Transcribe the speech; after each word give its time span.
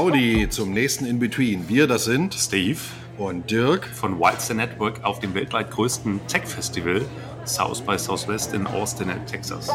Howdy 0.00 0.48
zum 0.48 0.72
nächsten 0.72 1.04
In-Between. 1.04 1.68
Wir, 1.68 1.86
das 1.86 2.04
sind 2.04 2.32
Steve 2.32 2.78
und 3.18 3.50
Dirk 3.50 3.84
von 3.86 4.18
Wildster 4.18 4.54
Network 4.54 5.04
auf 5.04 5.20
dem 5.20 5.34
weltweit 5.34 5.70
größten 5.70 6.26
Tech-Festival 6.26 7.02
South 7.44 7.82
by 7.82 7.98
Southwest 7.98 8.54
in 8.54 8.66
Austin, 8.66 9.10
Texas. 9.26 9.68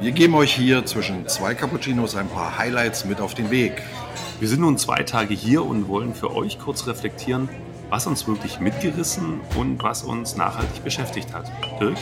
Wir 0.00 0.12
geben 0.12 0.36
euch 0.36 0.54
hier 0.54 0.86
zwischen 0.86 1.26
zwei 1.26 1.56
Cappuccinos 1.56 2.14
ein 2.14 2.28
paar 2.28 2.58
Highlights 2.58 3.04
mit 3.04 3.20
auf 3.20 3.34
den 3.34 3.50
Weg. 3.50 3.82
Wir 4.38 4.46
sind 4.46 4.60
nun 4.60 4.78
zwei 4.78 5.02
Tage 5.02 5.34
hier 5.34 5.64
und 5.64 5.88
wollen 5.88 6.14
für 6.14 6.32
euch 6.32 6.60
kurz 6.60 6.86
reflektieren, 6.86 7.48
was 7.88 8.06
uns 8.06 8.28
wirklich 8.28 8.60
mitgerissen 8.60 9.40
und 9.56 9.82
was 9.82 10.04
uns 10.04 10.36
nachhaltig 10.36 10.84
beschäftigt 10.84 11.34
hat. 11.34 11.50
Dirk? 11.80 11.98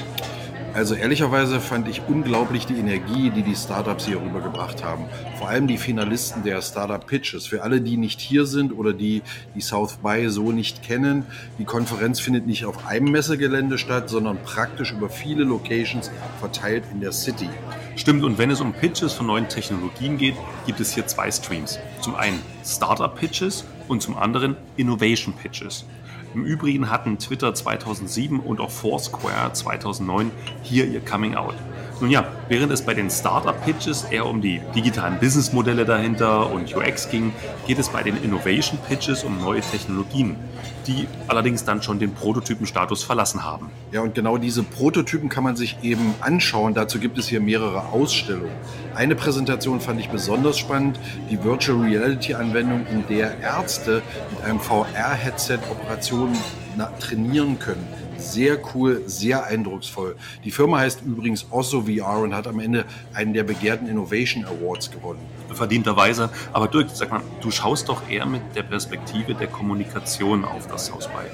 Also 0.75 0.95
ehrlicherweise 0.95 1.61
fand 1.61 1.89
ich 1.89 2.03
unglaublich 2.07 2.67
die 2.67 2.79
Energie, 2.79 3.31
die 3.31 3.43
die 3.43 3.57
Startups 3.57 4.07
hier 4.07 4.21
rübergebracht 4.21 4.85
haben. 4.85 5.07
Vor 5.39 5.49
allem 5.49 5.67
die 5.67 5.79
Finalisten 5.79 6.45
der 6.45 6.63
Startup 6.63 7.05
Pitches. 7.05 7.47
Für 7.47 7.63
alle, 7.63 7.81
die 7.81 7.97
nicht 7.97 8.21
hier 8.21 8.47
sind 8.47 8.73
oder 8.73 8.93
die 8.93 9.23
die 9.55 9.61
South 9.61 9.97
by 10.03 10.29
so 10.29 10.53
nicht 10.53 10.83
kennen, 10.83 11.27
die 11.59 11.65
Konferenz 11.65 12.21
findet 12.21 12.47
nicht 12.47 12.65
auf 12.65 12.87
einem 12.87 13.11
Messegelände 13.11 13.79
statt, 13.79 14.09
sondern 14.09 14.39
praktisch 14.43 14.93
über 14.93 15.09
viele 15.09 15.45
Locations 15.45 16.11
verteilt 16.39 16.85
in 16.93 17.01
der 17.01 17.13
City. 17.13 17.49
Stimmt, 17.97 18.23
und 18.23 18.39
wenn 18.39 18.51
es 18.51 18.61
um 18.61 18.73
Pitches 18.73 19.13
von 19.13 19.27
neuen 19.27 19.49
Technologien 19.49 20.19
geht, 20.19 20.37
gibt 20.67 20.79
es 20.79 20.95
hier 20.95 21.07
zwei 21.07 21.31
Streams. 21.31 21.79
Zum 22.01 22.15
einen 22.15 22.41
Startup 22.65 23.15
Pitches 23.15 23.65
und 23.89 24.03
zum 24.03 24.17
anderen 24.17 24.57
Innovation 24.77 25.35
Pitches. 25.35 25.85
Im 26.35 26.45
Übrigen 26.45 26.91
hatten 26.91 27.19
Twitter 27.19 27.55
2007 27.55 28.41
und 28.41 28.61
auch 28.61 28.71
Foursquare 28.71 29.53
2009 29.53 30.31
hier 30.63 30.87
ihr 30.87 31.01
Coming 31.01 31.35
Out. 31.35 31.55
Nun 32.01 32.11
ja, 32.11 32.29
während 32.49 32.73
es 32.73 32.83
bei 32.83 32.95
den 32.95 33.11
Startup-Pitches 33.11 34.05
eher 34.05 34.27
um 34.27 34.41
die 34.41 34.61
digitalen 34.73 35.19
Businessmodelle 35.19 35.85
dahinter 35.85 36.49
und 36.49 36.77
UX 36.77 37.11
ging, 37.11 37.33
geht 37.67 37.81
es 37.81 37.89
bei 37.89 38.05
den 38.05 38.23
Innovation-Pitches 38.23 39.25
um 39.25 39.41
neue 39.41 39.63
Technologien, 39.63 40.37
die 40.87 41.09
allerdings 41.27 41.65
dann 41.65 41.83
schon 41.83 41.99
den 41.99 42.15
Prototypenstatus 42.15 43.03
verlassen 43.03 43.43
haben. 43.43 43.73
Ja, 43.91 44.03
und 44.03 44.15
genau 44.15 44.39
diese 44.39 44.63
Prototypen 44.63 45.29
kann 45.29 45.43
man 45.43 45.57
sich 45.57 45.79
eben 45.83 46.15
anschauen. 46.21 46.73
Dazu 46.73 47.01
gibt 47.01 47.19
es 47.19 47.27
hier 47.27 47.41
mehrere 47.41 47.89
Ausstellungen. 47.89 48.55
Eine 48.95 49.17
Präsentation 49.17 49.81
fand 49.81 49.99
ich 49.99 50.09
besonders 50.09 50.57
spannend, 50.57 51.01
die 51.33 51.43
Virtual 51.43 51.81
Reality-Anwendung, 51.81 52.87
in 52.87 53.09
der 53.09 53.41
Ärzte 53.41 54.03
mit 54.31 54.45
einem 54.45 54.61
VR-Headset 54.61 55.59
Operationen 55.69 56.37
trainieren 57.01 57.59
können. 57.59 57.89
Sehr 58.19 58.59
cool, 58.75 59.03
sehr 59.07 59.45
eindrucksvoll. 59.45 60.17
Die 60.45 60.51
Firma 60.51 60.79
heißt 60.79 61.03
übrigens 61.07 61.47
Osso 61.51 61.83
VR 61.83 62.19
und 62.19 62.35
hat 62.35 62.49
am 62.49 62.59
Ende 62.59 62.85
einen 63.15 63.33
der 63.33 63.45
begehrten 63.45 63.87
Innovation 63.87 64.45
Awards 64.45 64.91
gewonnen. 64.91 65.21
Verdienterweise. 65.53 66.29
Aber 66.53 66.67
Dirk, 66.67 66.89
sag 66.93 67.11
mal, 67.11 67.23
du 67.41 67.51
schaust 67.51 67.89
doch 67.89 68.09
eher 68.11 68.27
mit 68.27 68.43
der 68.57 68.65
Perspektive 68.65 69.35
der 69.35 69.47
Kommunikation 69.47 70.45
auf 70.45 70.67
das 70.67 70.93
Haus 70.93 71.07
bei. 71.07 71.25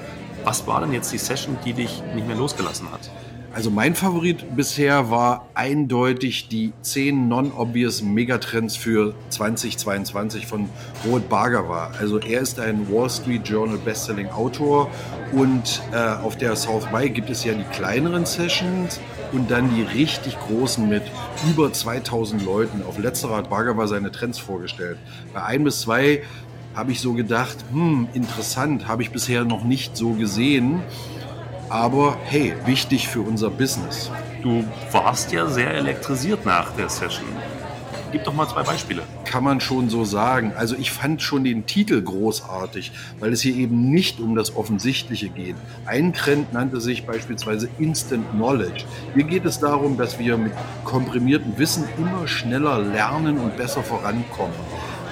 Was 0.43 0.67
war 0.67 0.81
denn 0.81 0.93
jetzt 0.93 1.11
die 1.11 1.17
Session, 1.17 1.57
die 1.65 1.73
dich 1.73 2.03
nicht 2.13 2.27
mehr 2.27 2.37
losgelassen 2.37 2.91
hat? 2.91 3.09
Also 3.55 3.71
mein 3.71 3.95
Favorit 3.95 4.57
bisher 4.57 5.09
war 5.09 5.47
eindeutig 5.53 6.49
die 6.49 6.73
10 6.81 7.29
non-obvious 7.29 8.01
Megatrends 8.01 8.75
für 8.75 9.15
2022 9.29 10.45
von 10.45 10.69
Robert 11.05 11.29
Bhargava. 11.29 11.91
Also 11.97 12.19
er 12.19 12.41
ist 12.41 12.59
ein 12.59 12.91
Wall 12.91 13.09
Street 13.09 13.47
Journal 13.47 13.77
Bestselling 13.77 14.27
Autor 14.27 14.91
und 15.35 15.81
äh, 15.91 15.97
auf 15.97 16.37
der 16.37 16.55
South 16.55 16.85
by 16.87 17.09
gibt 17.09 17.29
es 17.29 17.43
ja 17.43 17.53
die 17.53 17.63
kleineren 17.63 18.25
Sessions 18.25 19.01
und 19.33 19.51
dann 19.51 19.69
die 19.75 19.83
richtig 19.83 20.39
großen 20.39 20.87
mit 20.87 21.03
über 21.49 21.71
2000 21.71 22.45
Leuten. 22.45 22.81
Auf 22.87 22.97
letzterer 22.97 23.37
hat 23.37 23.49
Bhargava 23.49 23.85
seine 23.87 24.11
Trends 24.11 24.39
vorgestellt. 24.39 24.97
Bei 25.33 25.43
ein 25.43 25.65
bis 25.65 25.81
zwei 25.81 26.23
habe 26.73 26.93
ich 26.93 27.01
so 27.01 27.13
gedacht, 27.13 27.57
hm, 27.71 28.07
interessant, 28.13 28.87
habe 28.87 29.03
ich 29.03 29.11
bisher 29.11 29.43
noch 29.43 29.65
nicht 29.65 29.97
so 29.97 30.11
gesehen. 30.11 30.81
Aber 31.69 32.17
hey, 32.23 32.53
wichtig 32.65 33.09
für 33.09 33.21
unser 33.21 33.49
Business. 33.49 34.11
Du 34.41 34.63
warst 34.91 35.33
ja 35.33 35.47
sehr 35.47 35.73
elektrisiert 35.73 36.45
nach 36.45 36.71
der 36.71 36.87
Session. 36.87 37.27
Gib 38.15 38.23
doch 38.23 38.33
mal 38.33 38.47
zwei 38.47 38.63
Beispiele. 38.63 39.01
Kann 39.25 39.43
man 39.43 39.59
schon 39.59 39.89
so 39.89 40.05
sagen. 40.05 40.53
Also 40.55 40.77
ich 40.77 40.89
fand 40.89 41.21
schon 41.21 41.43
den 41.43 41.65
Titel 41.65 42.01
großartig, 42.01 42.93
weil 43.19 43.33
es 43.33 43.41
hier 43.41 43.53
eben 43.53 43.89
nicht 43.89 44.21
um 44.21 44.35
das 44.35 44.55
Offensichtliche 44.55 45.27
geht. 45.27 45.57
Ein 45.85 46.13
Trend 46.13 46.53
nannte 46.53 46.79
sich 46.79 47.05
beispielsweise 47.05 47.67
Instant 47.77 48.25
Knowledge. 48.31 48.85
Hier 49.15 49.25
geht 49.25 49.43
es 49.43 49.59
darum, 49.59 49.97
dass 49.97 50.17
wir 50.17 50.37
mit 50.37 50.53
komprimiertem 50.85 51.57
Wissen 51.57 51.89
immer 51.97 52.25
schneller 52.25 52.79
lernen 52.79 53.37
und 53.37 53.57
besser 53.57 53.83
vorankommen. 53.83 54.55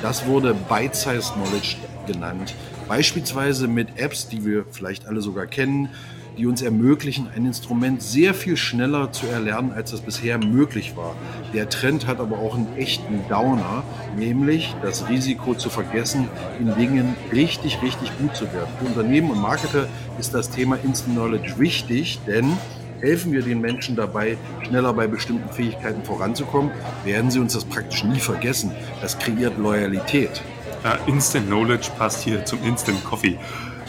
Das 0.01 0.25
wurde 0.25 0.53
Bite-Sized 0.53 1.33
Knowledge 1.33 1.75
genannt. 2.07 2.55
Beispielsweise 2.87 3.67
mit 3.67 3.99
Apps, 3.99 4.29
die 4.29 4.45
wir 4.45 4.63
vielleicht 4.71 5.07
alle 5.07 5.19
sogar 5.19 5.45
kennen, 5.45 5.89
die 6.37 6.47
uns 6.47 6.61
ermöglichen, 6.61 7.27
ein 7.35 7.45
Instrument 7.45 8.01
sehr 8.01 8.33
viel 8.33 8.57
schneller 8.57 9.11
zu 9.11 9.27
erlernen, 9.27 9.71
als 9.71 9.91
das 9.91 10.01
bisher 10.01 10.37
möglich 10.37 10.95
war. 10.95 11.15
Der 11.53 11.69
Trend 11.69 12.07
hat 12.07 12.19
aber 12.19 12.39
auch 12.39 12.55
einen 12.55 12.75
echten 12.77 13.21
Downer, 13.29 13.83
nämlich 14.17 14.75
das 14.81 15.09
Risiko 15.09 15.53
zu 15.53 15.69
vergessen, 15.69 16.27
in 16.59 16.75
Dingen 16.75 17.15
richtig, 17.31 17.81
richtig 17.81 18.11
gut 18.17 18.35
zu 18.35 18.45
werden. 18.53 18.69
Für 18.79 18.85
Unternehmen 18.85 19.31
und 19.31 19.41
Marketer 19.41 19.87
ist 20.19 20.33
das 20.33 20.49
Thema 20.49 20.77
Instant 20.83 21.15
Knowledge 21.15 21.55
wichtig, 21.57 22.19
denn 22.27 22.57
helfen 23.01 23.33
wir 23.33 23.41
den 23.41 23.59
Menschen 23.59 23.95
dabei, 23.95 24.37
schneller 24.65 24.93
bei 24.93 25.07
bestimmten 25.07 25.51
Fähigkeiten 25.51 26.03
voranzukommen, 26.03 26.71
werden 27.03 27.29
sie 27.29 27.39
uns 27.39 27.53
das 27.53 27.65
praktisch 27.65 28.03
nie 28.03 28.19
vergessen. 28.19 28.71
Das 29.01 29.19
kreiert 29.19 29.57
Loyalität. 29.57 30.41
Ja, 30.83 30.97
Instant 31.05 31.47
Knowledge 31.47 31.89
passt 31.97 32.23
hier 32.23 32.43
zum 32.45 32.63
Instant 32.63 33.03
Coffee. 33.03 33.37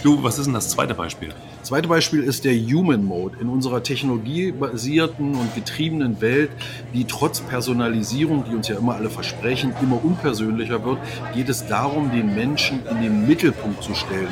Du, 0.04 0.22
was 0.22 0.38
ist 0.38 0.44
denn 0.44 0.52
das 0.52 0.68
zweite 0.68 0.94
Beispiel? 0.94 1.30
Das 1.60 1.68
zweite 1.68 1.88
Beispiel 1.88 2.22
ist 2.22 2.44
der 2.44 2.52
Human 2.52 3.02
Mode. 3.02 3.38
In 3.40 3.48
unserer 3.48 3.82
technologiebasierten 3.82 5.34
und 5.34 5.54
getriebenen 5.54 6.20
Welt, 6.20 6.50
die 6.92 7.06
trotz 7.06 7.40
Personalisierung, 7.40 8.44
die 8.44 8.54
uns 8.54 8.68
ja 8.68 8.76
immer 8.76 8.96
alle 8.96 9.08
versprechen, 9.08 9.72
immer 9.80 10.04
unpersönlicher 10.04 10.84
wird, 10.84 10.98
geht 11.34 11.48
es 11.48 11.66
darum, 11.66 12.12
den 12.12 12.34
Menschen 12.34 12.86
in 12.86 13.00
den 13.00 13.26
Mittelpunkt 13.26 13.82
zu 13.82 13.94
stellen. 13.94 14.28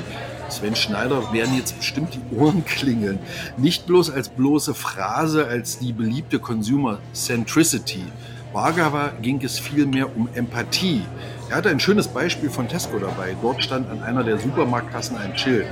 Sven 0.51 0.77
Schneider 0.77 1.33
werden 1.33 1.57
jetzt 1.57 1.79
bestimmt 1.79 2.13
die 2.13 2.37
Ohren 2.37 2.65
klingeln. 2.67 3.19
Nicht 3.57 3.87
bloß 3.87 4.11
als 4.11 4.29
bloße 4.29 4.75
Phrase, 4.75 5.47
als 5.47 5.79
die 5.79 5.95
beliebte 5.95 6.39
Consumer 6.39 6.99
Centricity. 7.15 8.05
Bhagava 8.53 9.13
ging 9.23 9.43
es 9.43 9.59
vielmehr 9.59 10.15
um 10.15 10.29
Empathie. 10.35 11.03
Er 11.49 11.57
hatte 11.57 11.71
ein 11.71 11.81
schönes 11.81 12.09
Beispiel 12.09 12.51
von 12.51 12.69
Tesco 12.69 12.99
dabei. 12.99 13.35
Dort 13.41 13.65
stand 13.65 13.91
an 13.91 14.03
einer 14.03 14.23
der 14.25 14.39
Supermarktkassen 14.39 15.17
ein 15.17 15.37
Schild. 15.39 15.67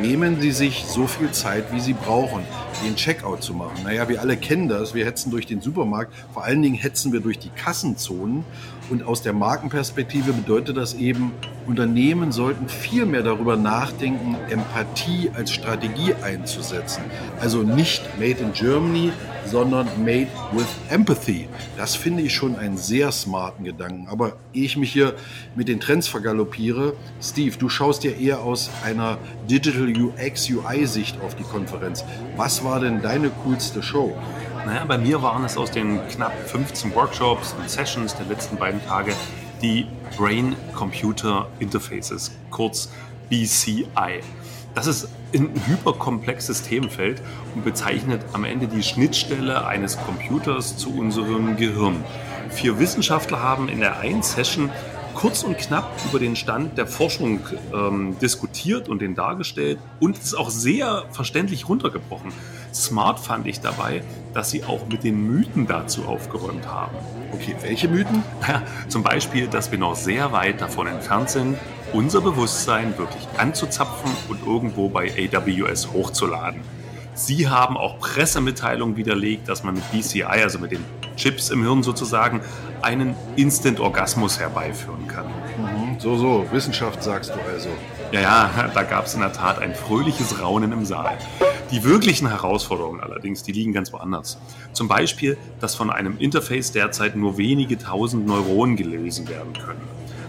Nehmen 0.00 0.40
Sie 0.40 0.50
sich 0.50 0.84
so 0.84 1.06
viel 1.06 1.30
Zeit, 1.30 1.72
wie 1.72 1.80
Sie 1.80 1.92
brauchen, 1.92 2.42
den 2.84 2.96
Checkout 2.96 3.42
zu 3.42 3.54
machen. 3.54 3.84
Naja, 3.84 4.08
wir 4.08 4.20
alle 4.20 4.36
kennen 4.36 4.68
das. 4.68 4.94
Wir 4.94 5.06
hetzen 5.06 5.30
durch 5.30 5.46
den 5.46 5.60
Supermarkt. 5.60 6.12
Vor 6.34 6.44
allen 6.44 6.60
Dingen 6.60 6.74
hetzen 6.74 7.12
wir 7.12 7.20
durch 7.20 7.38
die 7.38 7.50
Kassenzonen. 7.50 8.44
Und 8.90 9.04
aus 9.04 9.22
der 9.22 9.32
Markenperspektive 9.32 10.32
bedeutet 10.32 10.76
das 10.76 10.94
eben, 10.94 11.32
Unternehmen 11.66 12.32
sollten 12.32 12.68
viel 12.68 13.04
mehr 13.04 13.22
darüber 13.22 13.56
nachdenken, 13.56 14.36
Empathie 14.48 15.30
als 15.34 15.52
Strategie 15.52 16.14
einzusetzen. 16.22 17.02
Also 17.40 17.62
nicht 17.62 18.02
Made 18.18 18.38
in 18.40 18.52
Germany, 18.54 19.12
sondern 19.44 19.86
Made 20.02 20.28
with 20.52 20.66
Empathy. 20.88 21.48
Das 21.76 21.94
finde 21.94 22.22
ich 22.22 22.34
schon 22.34 22.56
einen 22.56 22.78
sehr 22.78 23.12
smarten 23.12 23.64
Gedanken. 23.64 24.08
Aber 24.08 24.36
ehe 24.54 24.64
ich 24.64 24.76
mich 24.76 24.92
hier 24.92 25.14
mit 25.54 25.68
den 25.68 25.80
Trends 25.80 26.08
vergaloppiere, 26.08 26.94
Steve, 27.20 27.56
du 27.58 27.68
schaust 27.68 28.04
ja 28.04 28.12
eher 28.12 28.40
aus 28.40 28.70
einer 28.84 29.18
Digital 29.50 29.92
UX 29.94 30.50
UI 30.50 30.86
Sicht 30.86 31.20
auf 31.20 31.34
die 31.34 31.44
Konferenz. 31.44 32.04
Was 32.36 32.64
war 32.64 32.80
denn 32.80 33.02
deine 33.02 33.30
coolste 33.44 33.82
Show? 33.82 34.16
Naja, 34.68 34.84
bei 34.84 34.98
mir 34.98 35.22
waren 35.22 35.46
es 35.46 35.56
aus 35.56 35.70
den 35.70 35.98
knapp 36.08 36.34
15 36.46 36.94
Workshops 36.94 37.54
und 37.58 37.70
Sessions 37.70 38.14
der 38.16 38.26
letzten 38.26 38.58
beiden 38.58 38.84
Tage 38.84 39.14
die 39.62 39.86
Brain-Computer 40.18 41.48
Interfaces, 41.58 42.32
kurz 42.50 42.90
BCI. 43.30 44.20
Das 44.74 44.86
ist 44.86 45.08
ein 45.34 45.54
hyperkomplexes 45.66 46.64
Themenfeld 46.64 47.22
und 47.54 47.64
bezeichnet 47.64 48.20
am 48.34 48.44
Ende 48.44 48.68
die 48.68 48.82
Schnittstelle 48.82 49.66
eines 49.66 49.96
Computers 49.96 50.76
zu 50.76 50.94
unserem 50.94 51.56
Gehirn. 51.56 52.04
Vier 52.50 52.78
Wissenschaftler 52.78 53.42
haben 53.42 53.70
in 53.70 53.80
der 53.80 54.00
einen 54.00 54.22
Session 54.22 54.68
kurz 55.18 55.42
und 55.42 55.58
knapp 55.58 55.90
über 56.08 56.20
den 56.20 56.36
Stand 56.36 56.78
der 56.78 56.86
Forschung 56.86 57.40
ähm, 57.74 58.16
diskutiert 58.22 58.88
und 58.88 59.02
den 59.02 59.16
dargestellt 59.16 59.80
und 59.98 60.16
es 60.16 60.26
ist 60.26 60.34
auch 60.34 60.48
sehr 60.48 61.06
verständlich 61.10 61.68
runtergebrochen. 61.68 62.32
Smart 62.72 63.18
fand 63.18 63.48
ich 63.48 63.60
dabei, 63.60 64.04
dass 64.32 64.52
sie 64.52 64.62
auch 64.62 64.86
mit 64.86 65.02
den 65.02 65.20
Mythen 65.26 65.66
dazu 65.66 66.04
aufgeräumt 66.04 66.68
haben. 66.68 66.94
Okay, 67.32 67.56
welche 67.62 67.88
Mythen? 67.88 68.22
Ja, 68.46 68.62
zum 68.86 69.02
Beispiel, 69.02 69.48
dass 69.48 69.72
wir 69.72 69.78
noch 69.78 69.96
sehr 69.96 70.30
weit 70.30 70.60
davon 70.60 70.86
entfernt 70.86 71.30
sind, 71.30 71.58
unser 71.92 72.20
Bewusstsein 72.20 72.96
wirklich 72.96 73.26
anzuzapfen 73.38 74.12
und 74.28 74.46
irgendwo 74.46 74.88
bei 74.88 75.10
AWS 75.10 75.92
hochzuladen. 75.92 76.60
Sie 77.14 77.48
haben 77.48 77.76
auch 77.76 77.98
Pressemitteilungen 77.98 78.96
widerlegt, 78.96 79.48
dass 79.48 79.64
man 79.64 79.74
mit 79.74 79.90
BCI, 79.90 80.22
also 80.22 80.60
mit 80.60 80.70
den 80.70 80.84
Chips 81.18 81.50
im 81.50 81.62
Hirn 81.62 81.82
sozusagen, 81.82 82.40
einen 82.80 83.14
Instant-Orgasmus 83.36 84.38
herbeiführen 84.38 85.06
kann. 85.06 85.26
Mhm. 85.26 86.00
So, 86.00 86.16
so, 86.16 86.46
Wissenschaft 86.52 87.02
sagst 87.02 87.30
du 87.30 87.52
also. 87.52 87.68
Ja, 88.12 88.20
ja, 88.20 88.70
da 88.74 88.82
gab 88.84 89.06
es 89.06 89.14
in 89.14 89.20
der 89.20 89.32
Tat 89.32 89.58
ein 89.58 89.74
fröhliches 89.74 90.40
Raunen 90.40 90.72
im 90.72 90.86
Saal. 90.86 91.18
Die 91.70 91.84
wirklichen 91.84 92.28
Herausforderungen 92.28 93.00
allerdings, 93.02 93.42
die 93.42 93.52
liegen 93.52 93.74
ganz 93.74 93.92
woanders. 93.92 94.38
Zum 94.72 94.88
Beispiel, 94.88 95.36
dass 95.60 95.74
von 95.74 95.90
einem 95.90 96.16
Interface 96.18 96.72
derzeit 96.72 97.16
nur 97.16 97.36
wenige 97.36 97.76
tausend 97.76 98.26
Neuronen 98.26 98.76
gelesen 98.76 99.28
werden 99.28 99.52
können. 99.52 99.82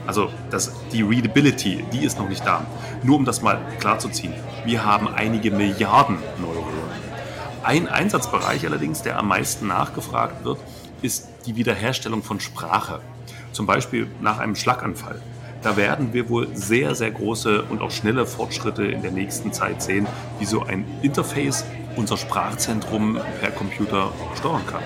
Also 0.05 0.29
das, 0.49 0.73
die 0.91 1.03
Readability, 1.03 1.85
die 1.93 2.03
ist 2.03 2.17
noch 2.17 2.27
nicht 2.27 2.45
da. 2.45 2.65
Nur 3.03 3.15
um 3.15 3.25
das 3.25 3.41
mal 3.43 3.59
klarzuziehen, 3.79 4.33
wir 4.65 4.83
haben 4.83 5.07
einige 5.07 5.51
Milliarden 5.51 6.17
Neuronen. 6.41 6.79
Ein 7.63 7.87
Einsatzbereich 7.87 8.65
allerdings, 8.65 9.03
der 9.03 9.19
am 9.19 9.27
meisten 9.27 9.67
nachgefragt 9.67 10.43
wird, 10.43 10.57
ist 11.01 11.27
die 11.45 11.55
Wiederherstellung 11.55 12.23
von 12.23 12.39
Sprache. 12.39 13.01
Zum 13.51 13.65
Beispiel 13.65 14.07
nach 14.21 14.39
einem 14.39 14.55
Schlaganfall. 14.55 15.21
Da 15.61 15.75
werden 15.75 16.13
wir 16.13 16.29
wohl 16.29 16.55
sehr, 16.55 16.95
sehr 16.95 17.11
große 17.11 17.63
und 17.63 17.81
auch 17.81 17.91
schnelle 17.91 18.25
Fortschritte 18.25 18.85
in 18.85 19.01
der 19.01 19.11
nächsten 19.11 19.51
Zeit 19.51 19.81
sehen, 19.81 20.07
wie 20.39 20.45
so 20.45 20.63
ein 20.63 20.85
Interface 21.01 21.65
unser 21.97 22.15
Sprachzentrum 22.15 23.19
per 23.41 23.51
Computer 23.51 24.13
steuern 24.37 24.65
kann. 24.65 24.83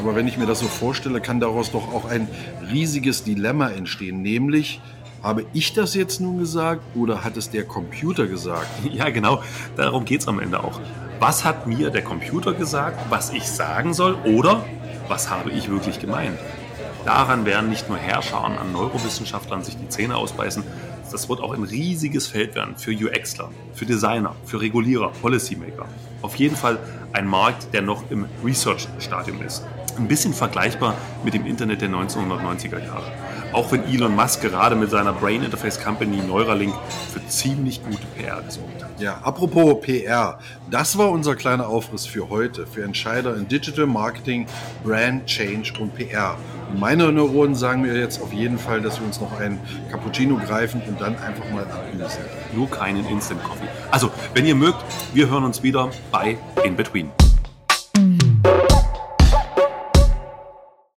Aber 0.00 0.14
wenn 0.14 0.26
ich 0.26 0.38
mir 0.38 0.46
das 0.46 0.60
so 0.60 0.66
vorstelle, 0.66 1.20
kann 1.20 1.38
daraus 1.38 1.70
doch 1.70 1.92
auch 1.92 2.06
ein 2.06 2.28
riesiges 2.72 3.24
Dilemma 3.24 3.68
entstehen, 3.68 4.22
nämlich 4.22 4.80
habe 5.22 5.44
ich 5.52 5.74
das 5.74 5.94
jetzt 5.94 6.20
nun 6.20 6.38
gesagt 6.38 6.82
oder 6.94 7.24
hat 7.24 7.36
es 7.36 7.50
der 7.50 7.64
Computer 7.64 8.26
gesagt? 8.26 8.68
Ja, 8.92 9.10
genau, 9.10 9.42
darum 9.76 10.04
geht 10.04 10.20
es 10.20 10.28
am 10.28 10.40
Ende 10.40 10.62
auch. 10.62 10.80
Was 11.18 11.44
hat 11.44 11.66
mir 11.66 11.90
der 11.90 12.02
Computer 12.02 12.52
gesagt, 12.52 12.98
was 13.10 13.32
ich 13.32 13.44
sagen 13.48 13.92
soll 13.92 14.14
oder 14.24 14.64
was 15.08 15.30
habe 15.30 15.50
ich 15.50 15.70
wirklich 15.70 16.00
gemeint? 16.00 16.38
Daran 17.04 17.46
werden 17.46 17.70
nicht 17.70 17.88
nur 17.88 17.98
Herrscher 17.98 18.42
an 18.42 18.72
Neurowissenschaftlern 18.72 19.62
sich 19.62 19.76
die 19.76 19.88
Zähne 19.88 20.16
ausbeißen, 20.16 20.64
das 21.12 21.28
wird 21.28 21.40
auch 21.40 21.52
ein 21.52 21.62
riesiges 21.62 22.26
Feld 22.26 22.54
werden 22.54 22.76
für 22.76 22.90
UXler, 22.90 23.50
für 23.74 23.86
Designer, 23.86 24.34
für 24.44 24.60
Regulierer, 24.60 25.10
Policymaker. 25.22 25.86
Auf 26.20 26.34
jeden 26.36 26.56
Fall 26.56 26.78
ein 27.12 27.26
Markt, 27.26 27.72
der 27.72 27.82
noch 27.82 28.10
im 28.10 28.26
Research-Stadium 28.44 29.40
ist. 29.42 29.64
Ein 29.96 30.08
bisschen 30.08 30.34
vergleichbar 30.34 30.94
mit 31.24 31.32
dem 31.32 31.46
Internet 31.46 31.80
der 31.80 31.90
1990er 31.90 32.84
Jahre. 32.84 33.12
Auch 33.52 33.72
wenn 33.72 33.84
Elon 33.84 34.14
Musk 34.14 34.42
gerade 34.42 34.76
mit 34.76 34.90
seiner 34.90 35.12
Brain 35.12 35.42
Interface 35.42 35.82
Company 35.82 36.18
Neuralink 36.18 36.74
für 37.12 37.26
ziemlich 37.28 37.82
gute 37.82 38.06
PR 38.16 38.42
gesorgt 38.42 38.82
hat. 38.82 39.00
Ja, 39.00 39.18
apropos 39.22 39.80
PR, 39.80 40.38
das 40.70 40.96
war 40.96 41.10
unser 41.10 41.36
kleiner 41.36 41.68
Aufriss 41.68 42.06
für 42.06 42.28
heute, 42.28 42.66
für 42.66 42.82
Entscheider 42.82 43.36
in 43.36 43.48
Digital 43.48 43.86
Marketing, 43.86 44.46
Brand 44.84 45.26
Change 45.26 45.72
und 45.80 45.94
PR. 45.94 46.36
Und 46.70 46.80
meine 46.80 47.10
Neuronen 47.12 47.54
sagen 47.54 47.82
mir 47.82 47.96
jetzt 47.96 48.20
auf 48.20 48.32
jeden 48.32 48.58
Fall, 48.58 48.80
dass 48.80 48.98
wir 48.98 49.06
uns 49.06 49.20
noch 49.20 49.38
einen 49.38 49.60
Cappuccino 49.90 50.36
greifen 50.36 50.82
und 50.86 51.00
dann 51.00 51.16
einfach 51.16 51.48
mal 51.50 51.64
abgenießen. 51.64 52.20
Nur 52.54 52.70
keinen 52.70 53.06
Instant 53.06 53.42
Coffee. 53.44 53.68
Also, 53.90 54.10
wenn 54.34 54.46
ihr 54.46 54.54
mögt, 54.54 54.84
wir 55.14 55.28
hören 55.28 55.44
uns 55.44 55.62
wieder 55.62 55.90
bei 56.10 56.38
In 56.64 56.76
Between. 56.76 57.10